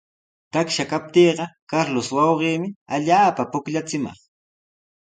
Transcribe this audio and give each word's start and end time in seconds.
Taksha 0.53 0.85
kaptiiqa 0.91 1.45
Carlos 1.71 2.09
wawqiimi 2.17 2.69
allaapa 2.95 3.43
pukllachimaq. 3.51 4.17